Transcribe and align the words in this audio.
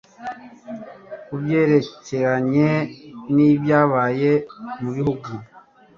Kubyerekeranye 1.25 2.69
nibyabaye 3.35 4.31
mubihugu 4.81 5.29